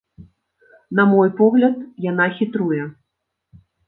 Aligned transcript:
На 0.99 1.03
мой 1.11 1.29
погляд, 1.41 1.75
яна 2.11 2.25
хітруе. 2.39 2.81